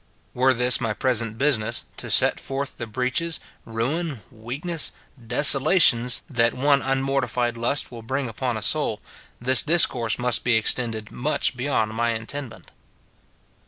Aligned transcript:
Were 0.33 0.51
this 0.55 0.81
my 0.81 0.93
present 0.95 1.37
business, 1.37 1.85
to 1.97 2.09
set 2.09 2.39
forth 2.39 2.77
the 2.77 2.87
breaches, 2.87 3.39
ruin, 3.65 4.21
weakness, 4.31 4.91
desolations, 5.27 6.23
that 6.27 6.55
one 6.55 6.81
unmortified 6.81 7.55
lust 7.55 7.91
will 7.91 8.01
bring 8.01 8.27
upon 8.27 8.57
a 8.57 8.63
soul, 8.63 8.99
this 9.39 9.61
discourse 9.61 10.17
must 10.17 10.43
be 10.43 10.55
extended 10.55 11.11
much 11.11 11.55
beyond 11.55 11.91
my 11.93 12.13
intendment. 12.17 12.71